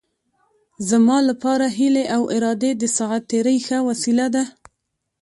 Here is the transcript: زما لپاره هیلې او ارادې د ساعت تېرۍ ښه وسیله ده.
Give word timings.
زما 0.89 1.17
لپاره 1.29 1.65
هیلې 1.77 2.05
او 2.15 2.21
ارادې 2.35 2.71
د 2.77 2.83
ساعت 2.97 3.21
تېرۍ 3.31 3.57
ښه 3.65 3.77
وسیله 3.89 4.27
ده. 4.35 4.43